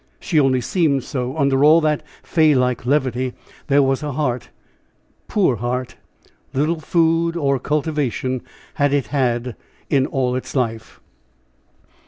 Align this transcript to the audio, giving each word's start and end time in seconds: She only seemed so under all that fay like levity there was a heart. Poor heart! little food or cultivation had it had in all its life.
She 0.19 0.39
only 0.39 0.61
seemed 0.61 1.03
so 1.03 1.37
under 1.37 1.63
all 1.63 1.79
that 1.81 2.01
fay 2.23 2.55
like 2.55 2.87
levity 2.87 3.33
there 3.67 3.83
was 3.83 4.01
a 4.01 4.13
heart. 4.13 4.49
Poor 5.27 5.57
heart! 5.57 5.95
little 6.55 6.79
food 6.79 7.35
or 7.37 7.59
cultivation 7.59 8.41
had 8.73 8.93
it 8.93 9.05
had 9.13 9.55
in 9.91 10.07
all 10.07 10.35
its 10.35 10.55
life. 10.55 10.99